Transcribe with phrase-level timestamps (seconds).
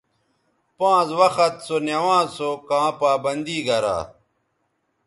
[0.77, 3.97] پانز وخت سونوانز سو کاں پابندی گرا